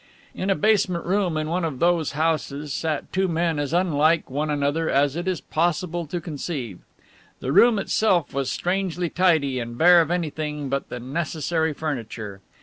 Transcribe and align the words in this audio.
In 0.33 0.49
a 0.49 0.55
basement 0.55 1.05
room 1.05 1.37
in 1.37 1.47
one 1.47 1.63
of 1.63 1.77
those 1.77 2.13
houses 2.13 2.73
sat 2.73 3.13
two 3.13 3.27
men 3.27 3.59
as 3.59 3.71
unlike 3.71 4.31
one 4.31 4.49
another 4.49 4.89
as 4.89 5.15
it 5.15 5.27
is 5.27 5.41
possible 5.41 6.07
to 6.07 6.19
conceive. 6.19 6.79
The 7.39 7.51
room 7.51 7.77
itself 7.77 8.33
was 8.33 8.49
strangely 8.49 9.11
tidy 9.11 9.59
and 9.59 9.77
bare 9.77 10.01
of 10.01 10.09
anything 10.09 10.69
but 10.69 10.89
the 10.89 10.99
necessary 10.99 11.73
furniture. 11.73 12.41